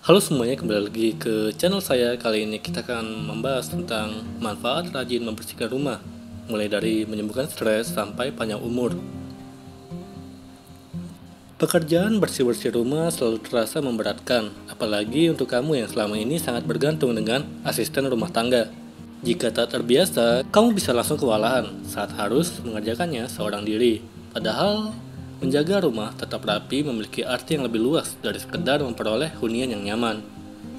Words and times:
Halo 0.00 0.16
semuanya, 0.16 0.56
kembali 0.56 0.88
lagi 0.88 1.12
ke 1.12 1.52
channel 1.60 1.84
saya. 1.84 2.16
Kali 2.16 2.48
ini 2.48 2.56
kita 2.56 2.80
akan 2.80 3.20
membahas 3.20 3.68
tentang 3.68 4.24
manfaat 4.40 4.88
rajin 4.96 5.20
membersihkan 5.20 5.68
rumah, 5.68 6.00
mulai 6.48 6.72
dari 6.72 7.04
menyembuhkan 7.04 7.44
stres 7.44 7.92
sampai 7.92 8.32
panjang 8.32 8.64
umur. 8.64 8.96
Pekerjaan 11.60 12.16
bersih-bersih 12.16 12.72
rumah 12.72 13.12
selalu 13.12 13.44
terasa 13.44 13.84
memberatkan, 13.84 14.48
apalagi 14.72 15.28
untuk 15.28 15.52
kamu 15.52 15.84
yang 15.84 15.88
selama 15.92 16.16
ini 16.16 16.40
sangat 16.40 16.64
bergantung 16.64 17.12
dengan 17.12 17.44
asisten 17.68 18.08
rumah 18.08 18.32
tangga. 18.32 18.72
Jika 19.20 19.52
tak 19.52 19.76
terbiasa, 19.76 20.48
kamu 20.48 20.80
bisa 20.80 20.96
langsung 20.96 21.20
kewalahan 21.20 21.76
saat 21.84 22.16
harus 22.16 22.56
mengerjakannya 22.64 23.28
seorang 23.28 23.68
diri. 23.68 24.00
Padahal 24.32 24.96
Menjaga 25.40 25.80
rumah 25.80 26.12
tetap 26.20 26.44
rapi 26.44 26.84
memiliki 26.84 27.24
arti 27.24 27.56
yang 27.56 27.64
lebih 27.64 27.80
luas 27.80 28.12
dari 28.20 28.36
sekedar 28.36 28.84
memperoleh 28.84 29.32
hunian 29.40 29.72
yang 29.72 29.80
nyaman. 29.80 30.20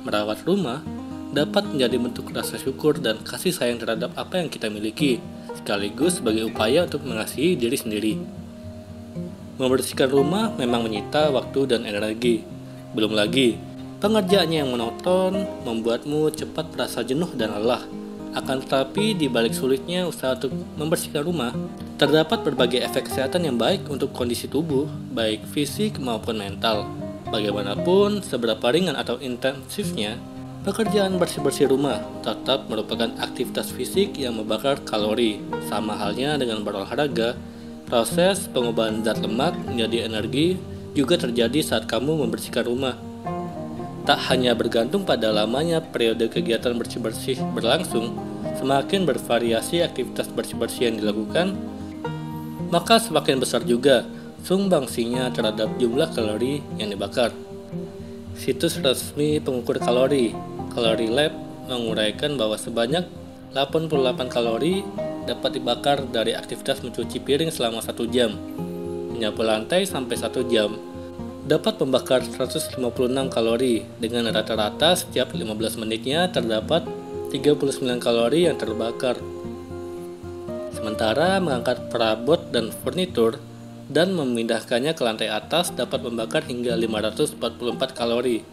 Merawat 0.05 0.45
rumah 0.45 0.85
dapat 1.33 1.65
menjadi 1.65 1.97
bentuk 1.97 2.29
rasa 2.29 2.61
syukur 2.61 3.01
dan 3.01 3.17
kasih 3.25 3.57
sayang 3.57 3.81
terhadap 3.81 4.13
apa 4.13 4.37
yang 4.37 4.53
kita 4.53 4.69
miliki, 4.69 5.17
sekaligus 5.57 6.21
sebagai 6.21 6.45
upaya 6.45 6.85
untuk 6.85 7.01
mengasihi 7.09 7.57
diri 7.57 7.73
sendiri. 7.73 8.13
Membersihkan 9.57 10.13
rumah 10.13 10.53
memang 10.53 10.85
menyita 10.85 11.33
waktu 11.33 11.65
dan 11.65 11.81
energi. 11.81 12.45
Belum 12.93 13.17
lagi, 13.17 13.57
pengerjaannya 13.97 14.61
yang 14.61 14.69
monoton 14.69 15.41
membuatmu 15.65 16.37
cepat 16.37 16.69
merasa 16.77 17.01
jenuh 17.01 17.33
dan 17.33 17.57
lelah. 17.57 17.81
Akan 18.31 18.63
tetapi, 18.63 19.11
di 19.11 19.27
balik 19.27 19.51
sulitnya 19.51 20.07
usaha 20.07 20.31
untuk 20.39 20.55
membersihkan 20.79 21.27
rumah, 21.27 21.51
terdapat 21.99 22.47
berbagai 22.47 22.79
efek 22.79 23.11
kesehatan 23.11 23.43
yang 23.43 23.59
baik 23.59 23.83
untuk 23.91 24.15
kondisi 24.15 24.47
tubuh, 24.47 24.87
baik 25.11 25.43
fisik 25.51 25.99
maupun 25.99 26.39
mental. 26.39 26.87
Bagaimanapun, 27.27 28.23
seberapa 28.23 28.63
ringan 28.71 28.95
atau 28.95 29.19
intensifnya, 29.19 30.15
pekerjaan 30.63 31.19
bersih-bersih 31.19 31.67
rumah 31.67 31.99
tetap 32.23 32.71
merupakan 32.71 33.11
aktivitas 33.19 33.75
fisik 33.75 34.15
yang 34.15 34.39
membakar 34.39 34.79
kalori. 34.87 35.43
Sama 35.67 35.99
halnya 35.99 36.39
dengan 36.39 36.63
berolahraga, 36.63 37.35
proses 37.91 38.47
pengubahan 38.47 39.03
zat 39.03 39.19
lemak 39.19 39.59
menjadi 39.67 40.07
energi 40.07 40.55
juga 40.95 41.19
terjadi 41.19 41.59
saat 41.59 41.83
kamu 41.83 42.23
membersihkan 42.23 42.63
rumah 42.63 42.95
tak 44.01 44.17
hanya 44.33 44.57
bergantung 44.57 45.05
pada 45.05 45.29
lamanya 45.29 45.77
periode 45.79 46.25
kegiatan 46.25 46.73
bersih-bersih 46.73 47.37
berlangsung, 47.53 48.17
semakin 48.59 49.05
bervariasi 49.05 49.81
aktivitas 49.81 50.29
bersih-bersih 50.31 50.91
yang 50.91 50.97
dilakukan, 51.01 51.57
maka 52.71 52.97
semakin 52.97 53.41
besar 53.41 53.65
juga 53.67 54.07
sumbangsinya 54.41 55.29
terhadap 55.29 55.69
jumlah 55.77 56.09
kalori 56.13 56.63
yang 56.79 56.89
dibakar. 56.89 57.29
Situs 58.37 58.79
resmi 58.81 59.37
pengukur 59.37 59.77
kalori, 59.77 60.33
Kalori 60.71 61.11
Lab, 61.11 61.35
menguraikan 61.67 62.39
bahwa 62.39 62.55
sebanyak 62.55 63.05
88 63.51 64.31
kalori 64.31 64.81
dapat 65.27 65.59
dibakar 65.59 66.07
dari 66.07 66.31
aktivitas 66.33 66.81
mencuci 66.81 67.19
piring 67.21 67.51
selama 67.51 67.83
satu 67.83 68.07
jam, 68.07 68.33
menyapu 69.11 69.43
lantai 69.43 69.83
sampai 69.83 70.15
satu 70.15 70.47
jam, 70.47 70.79
dapat 71.45 71.75
membakar 71.83 72.23
156 72.23 72.79
kalori 73.27 73.83
dengan 73.99 74.31
rata-rata 74.31 74.95
setiap 74.95 75.35
15 75.35 75.81
menitnya 75.81 76.31
terdapat 76.31 76.87
39 77.31 77.79
kalori 78.03 78.43
yang 78.43 78.59
terbakar. 78.59 79.15
Sementara 80.75 81.39
mengangkat 81.39 81.87
perabot 81.87 82.51
dan 82.51 82.75
furnitur 82.83 83.39
dan 83.87 84.11
memindahkannya 84.11 84.91
ke 84.91 84.99
lantai 84.99 85.31
atas 85.31 85.71
dapat 85.71 86.03
membakar 86.03 86.43
hingga 86.43 86.75
544 86.75 87.95
kalori. 87.95 88.43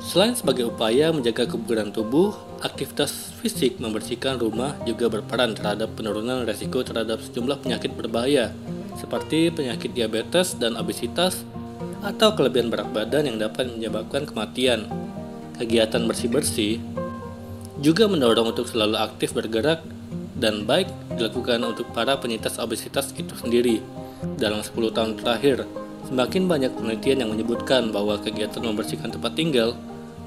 Selain 0.00 0.32
sebagai 0.32 0.72
upaya 0.72 1.12
menjaga 1.12 1.44
kebugaran 1.44 1.92
tubuh, 1.92 2.32
aktivitas 2.64 3.36
fisik 3.44 3.76
membersihkan 3.76 4.40
rumah 4.40 4.72
juga 4.88 5.12
berperan 5.12 5.52
terhadap 5.52 5.92
penurunan 5.92 6.48
resiko 6.48 6.80
terhadap 6.80 7.20
sejumlah 7.20 7.60
penyakit 7.60 7.92
berbahaya 7.92 8.50
seperti 8.96 9.52
penyakit 9.52 9.92
diabetes 9.92 10.56
dan 10.56 10.76
obesitas 10.76 11.44
atau 12.02 12.34
kelebihan 12.34 12.68
berat 12.68 12.90
badan 12.90 13.28
yang 13.30 13.38
dapat 13.38 13.68
menyebabkan 13.68 14.26
kematian. 14.26 14.88
Kegiatan 15.58 16.02
bersih-bersih 16.08 16.91
juga 17.82 18.06
mendorong 18.06 18.54
untuk 18.54 18.70
selalu 18.70 18.94
aktif 18.94 19.34
bergerak 19.34 19.82
dan 20.38 20.62
baik 20.62 20.86
dilakukan 21.18 21.58
untuk 21.66 21.90
para 21.90 22.14
penyintas 22.14 22.62
obesitas 22.62 23.10
itu 23.18 23.34
sendiri. 23.34 23.82
Dalam 24.38 24.62
10 24.62 24.94
tahun 24.94 25.18
terakhir, 25.18 25.66
semakin 26.06 26.46
banyak 26.46 26.72
penelitian 26.78 27.26
yang 27.26 27.30
menyebutkan 27.34 27.90
bahwa 27.90 28.22
kegiatan 28.22 28.62
membersihkan 28.62 29.10
tempat 29.10 29.34
tinggal 29.34 29.74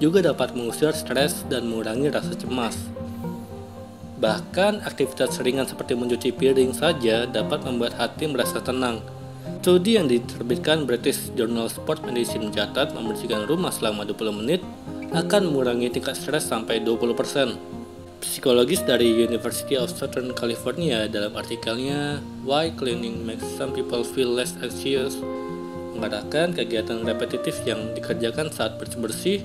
juga 0.03 0.19
dapat 0.19 0.51
mengusir 0.51 0.91
stres 0.91 1.47
dan 1.47 1.71
mengurangi 1.71 2.11
rasa 2.11 2.35
cemas. 2.35 2.75
Bahkan 4.19 4.83
aktivitas 4.83 5.39
ringan 5.39 5.63
seperti 5.63 5.95
mencuci 5.95 6.35
piring 6.35 6.75
saja 6.75 7.23
dapat 7.23 7.63
membuat 7.63 7.95
hati 7.95 8.27
merasa 8.27 8.59
tenang 8.59 8.99
Studi 9.65 9.97
yang 9.97 10.05
diterbitkan 10.05 10.85
British 10.85 11.33
Journal 11.33 11.65
Sport 11.73 12.05
Medicine 12.05 12.53
mencatat 12.53 12.93
membersihkan 12.93 13.49
rumah 13.49 13.73
selama 13.73 14.05
20 14.05 14.37
menit 14.37 14.61
akan 15.15 15.47
mengurangi 15.47 15.87
tingkat 15.87 16.19
stres 16.19 16.51
sampai 16.51 16.83
20%. 16.83 17.55
Psikologis 18.19 18.83
dari 18.83 19.15
University 19.15 19.79
of 19.79 19.87
Southern 19.87 20.35
California 20.35 21.07
dalam 21.07 21.31
artikelnya 21.39 22.19
Why 22.43 22.75
Cleaning 22.75 23.23
Makes 23.23 23.55
Some 23.55 23.71
People 23.71 24.03
Feel 24.03 24.35
Less 24.35 24.59
Anxious 24.59 25.15
mengatakan 25.95 26.51
kegiatan 26.51 27.07
repetitif 27.07 27.63
yang 27.63 27.95
dikerjakan 27.95 28.51
saat 28.51 28.75
bersih-bersih 28.75 29.39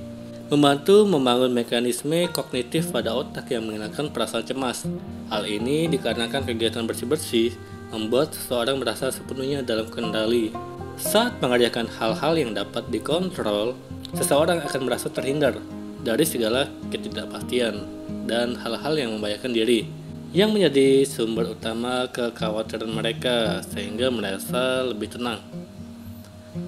membantu 0.51 1.07
membangun 1.07 1.55
mekanisme 1.55 2.27
kognitif 2.35 2.91
pada 2.91 3.15
otak 3.15 3.55
yang 3.55 3.71
menghilangkan 3.71 4.11
perasaan 4.11 4.43
cemas. 4.43 4.83
Hal 5.31 5.47
ini 5.47 5.87
dikarenakan 5.87 6.51
kegiatan 6.51 6.83
bersih-bersih 6.83 7.55
membuat 7.95 8.35
seseorang 8.35 8.83
merasa 8.83 9.15
sepenuhnya 9.15 9.63
dalam 9.63 9.87
kendali. 9.87 10.51
Saat 10.99 11.39
mengerjakan 11.39 11.87
hal-hal 11.87 12.35
yang 12.35 12.51
dapat 12.59 12.91
dikontrol, 12.91 13.79
seseorang 14.15 14.63
akan 14.65 14.81
merasa 14.87 15.11
terhindar 15.13 15.59
dari 16.01 16.25
segala 16.25 16.67
ketidakpastian 16.89 17.85
dan 18.25 18.57
hal-hal 18.57 18.95
yang 18.97 19.11
membahayakan 19.19 19.53
diri 19.53 19.87
yang 20.31 20.55
menjadi 20.55 21.03
sumber 21.03 21.59
utama 21.59 22.07
kekhawatiran 22.07 22.87
mereka 22.87 23.67
sehingga 23.67 24.15
merasa 24.15 24.87
lebih 24.87 25.11
tenang. 25.11 25.43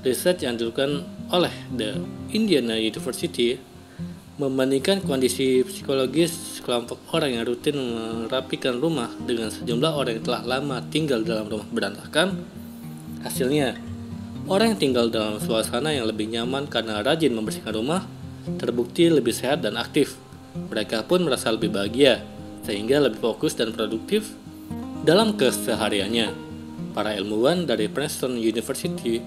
Riset 0.03 0.43
yang 0.43 0.59
dilakukan 0.59 1.07
oleh 1.31 1.55
The 1.71 1.95
Indiana 2.35 2.75
University 2.75 3.59
membandingkan 4.43 5.07
kondisi 5.07 5.63
psikologis 5.63 6.59
kelompok 6.67 6.99
orang 7.15 7.39
yang 7.39 7.45
rutin 7.47 7.79
merapikan 8.27 8.83
rumah 8.83 9.11
dengan 9.23 9.55
sejumlah 9.55 9.93
orang 9.95 10.19
yang 10.19 10.27
telah 10.27 10.43
lama 10.43 10.83
tinggal 10.91 11.23
dalam 11.23 11.47
rumah 11.47 11.69
berantakan, 11.71 12.43
hasilnya 13.23 13.79
orang 14.51 14.75
yang 14.75 14.81
tinggal 14.81 15.07
dalam 15.13 15.39
suasana 15.39 15.95
yang 15.95 16.09
lebih 16.09 16.31
nyaman 16.31 16.67
karena 16.67 17.03
rajin 17.03 17.35
membersihkan 17.35 17.75
rumah 17.75 18.03
terbukti 18.59 19.07
lebih 19.07 19.35
sehat 19.35 19.63
dan 19.63 19.79
aktif. 19.79 20.19
Mereka 20.53 21.07
pun 21.07 21.25
merasa 21.25 21.49
lebih 21.55 21.73
bahagia, 21.73 22.21
sehingga 22.67 23.01
lebih 23.01 23.23
fokus 23.23 23.57
dan 23.57 23.73
produktif 23.73 24.35
dalam 25.07 25.35
kesehariannya. 25.39 26.35
Para 26.93 27.17
ilmuwan 27.17 27.65
dari 27.65 27.89
Princeton 27.89 28.37
University 28.37 29.23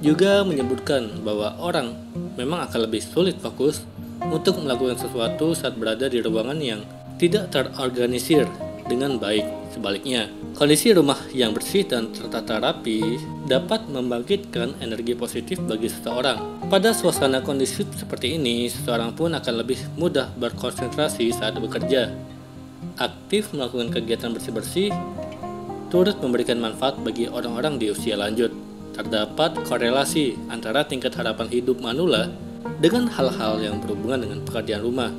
juga 0.00 0.42
menyebutkan 0.42 1.22
bahwa 1.22 1.54
orang 1.60 1.92
memang 2.34 2.64
akan 2.64 2.88
lebih 2.88 3.04
sulit 3.04 3.36
fokus 3.38 3.84
untuk 4.32 4.62
melakukan 4.62 4.96
sesuatu 4.96 5.52
saat 5.52 5.76
berada 5.76 6.08
di 6.08 6.22
ruangan 6.22 6.58
yang 6.58 6.80
tidak 7.20 7.52
terorganisir 7.52 8.48
dengan 8.92 9.16
baik. 9.16 9.72
Sebaliknya, 9.72 10.28
kondisi 10.52 10.92
rumah 10.92 11.16
yang 11.32 11.56
bersih 11.56 11.88
dan 11.88 12.12
tertata 12.12 12.60
rapi 12.60 13.16
dapat 13.48 13.88
membangkitkan 13.88 14.76
energi 14.84 15.16
positif 15.16 15.56
bagi 15.64 15.88
seseorang. 15.88 16.68
Pada 16.68 16.92
suasana 16.92 17.40
kondisi 17.40 17.88
seperti 17.96 18.36
ini, 18.36 18.68
seseorang 18.68 19.16
pun 19.16 19.32
akan 19.32 19.54
lebih 19.64 19.80
mudah 19.96 20.28
berkonsentrasi 20.36 21.32
saat 21.32 21.56
bekerja. 21.56 22.12
Aktif 23.00 23.56
melakukan 23.56 23.88
kegiatan 23.88 24.36
bersih-bersih 24.36 24.92
turut 25.88 26.16
memberikan 26.20 26.60
manfaat 26.60 27.00
bagi 27.00 27.28
orang-orang 27.28 27.80
di 27.80 27.88
usia 27.88 28.16
lanjut. 28.20 28.52
Terdapat 28.92 29.56
korelasi 29.64 30.36
antara 30.52 30.84
tingkat 30.84 31.16
harapan 31.16 31.48
hidup 31.48 31.80
manula 31.80 32.28
dengan 32.80 33.08
hal-hal 33.08 33.56
yang 33.60 33.80
berhubungan 33.80 34.24
dengan 34.24 34.40
pekerjaan 34.44 34.84
rumah, 34.84 35.10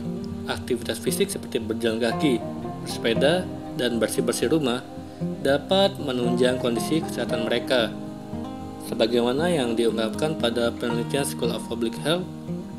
aktivitas 0.46 1.02
fisik 1.02 1.30
seperti 1.30 1.58
berjalan 1.58 2.02
kaki, 2.02 2.38
bersepeda, 2.84 3.48
dan 3.80 3.98
bersih-bersih 3.98 4.52
rumah 4.52 4.82
dapat 5.44 5.96
menunjang 6.00 6.60
kondisi 6.60 7.00
kesehatan 7.04 7.48
mereka. 7.48 7.92
Sebagaimana 8.88 9.48
yang 9.48 9.80
diungkapkan 9.80 10.36
pada 10.36 10.70
penelitian 10.76 11.24
School 11.24 11.56
of 11.56 11.64
Public 11.72 11.96
Health 12.04 12.28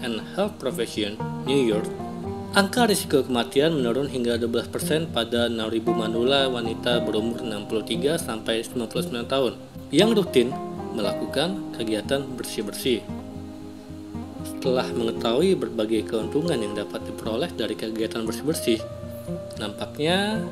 and 0.04 0.20
Health 0.36 0.60
Profession, 0.60 1.16
New 1.48 1.58
York, 1.58 1.88
angka 2.52 2.84
risiko 2.86 3.24
kematian 3.24 3.74
menurun 3.80 4.12
hingga 4.12 4.36
12% 4.36 5.10
pada 5.10 5.48
6.000 5.48 5.90
manula 5.90 6.46
wanita 6.52 7.00
berumur 7.02 7.40
63 7.40 8.20
sampai 8.20 8.62
99 8.62 9.26
tahun 9.26 9.52
yang 9.88 10.12
rutin 10.12 10.52
melakukan 10.94 11.74
kegiatan 11.74 12.22
bersih-bersih. 12.38 13.02
Setelah 14.44 14.86
mengetahui 14.92 15.56
berbagai 15.56 16.08
keuntungan 16.08 16.56
yang 16.56 16.76
dapat 16.76 17.02
diperoleh 17.04 17.50
dari 17.52 17.74
kegiatan 17.74 18.22
bersih-bersih, 18.22 18.78
nampaknya 19.58 20.44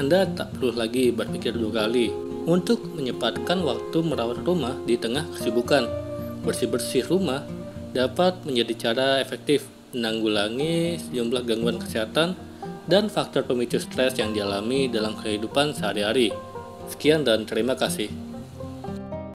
Anda 0.00 0.24
tak 0.24 0.56
perlu 0.56 0.72
lagi 0.80 1.12
berpikir 1.12 1.52
dua 1.52 1.84
kali 1.84 2.08
untuk 2.48 2.88
menyempatkan 2.96 3.60
waktu 3.60 4.00
merawat 4.00 4.40
rumah 4.48 4.72
di 4.88 4.96
tengah 4.96 5.28
kesibukan. 5.36 5.84
Bersih-bersih 6.40 7.04
rumah 7.04 7.44
dapat 7.92 8.40
menjadi 8.48 8.88
cara 8.88 9.20
efektif 9.20 9.68
menanggulangi 9.92 10.96
sejumlah 11.04 11.44
gangguan 11.44 11.76
kesehatan 11.76 12.32
dan 12.88 13.12
faktor 13.12 13.44
pemicu 13.44 13.76
stres 13.76 14.16
yang 14.16 14.32
dialami 14.32 14.88
dalam 14.88 15.20
kehidupan 15.20 15.76
sehari-hari. 15.76 16.32
Sekian 16.88 17.20
dan 17.20 17.44
terima 17.44 17.76
kasih. 17.76 18.29